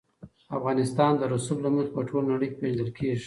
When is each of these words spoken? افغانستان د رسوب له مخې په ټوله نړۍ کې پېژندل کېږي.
افغانستان 0.57 1.11
د 1.17 1.23
رسوب 1.33 1.57
له 1.65 1.69
مخې 1.75 1.91
په 1.95 2.01
ټوله 2.07 2.25
نړۍ 2.31 2.47
کې 2.49 2.57
پېژندل 2.61 2.89
کېږي. 2.97 3.19